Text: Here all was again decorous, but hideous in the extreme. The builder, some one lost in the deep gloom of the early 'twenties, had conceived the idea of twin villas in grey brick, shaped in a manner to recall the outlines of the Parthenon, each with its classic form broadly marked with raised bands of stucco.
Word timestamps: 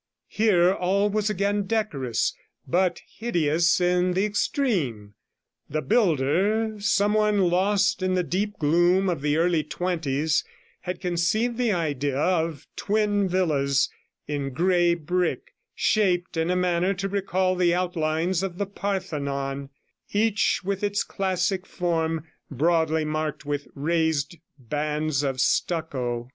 Here 0.33 0.71
all 0.73 1.11
was 1.11 1.29
again 1.29 1.67
decorous, 1.67 2.35
but 2.67 3.01
hideous 3.07 3.79
in 3.79 4.13
the 4.13 4.25
extreme. 4.25 5.13
The 5.69 5.83
builder, 5.83 6.77
some 6.79 7.13
one 7.13 7.41
lost 7.41 8.01
in 8.01 8.15
the 8.15 8.23
deep 8.23 8.57
gloom 8.57 9.09
of 9.09 9.21
the 9.21 9.37
early 9.37 9.63
'twenties, 9.63 10.43
had 10.79 11.01
conceived 11.01 11.59
the 11.59 11.71
idea 11.71 12.17
of 12.17 12.65
twin 12.75 13.29
villas 13.29 13.91
in 14.27 14.53
grey 14.53 14.95
brick, 14.95 15.53
shaped 15.75 16.35
in 16.35 16.49
a 16.49 16.55
manner 16.55 16.95
to 16.95 17.07
recall 17.07 17.55
the 17.55 17.75
outlines 17.75 18.41
of 18.41 18.57
the 18.57 18.65
Parthenon, 18.65 19.69
each 20.11 20.61
with 20.63 20.81
its 20.83 21.03
classic 21.03 21.67
form 21.67 22.25
broadly 22.49 23.05
marked 23.05 23.45
with 23.45 23.67
raised 23.75 24.37
bands 24.57 25.21
of 25.21 25.39
stucco. 25.39 26.29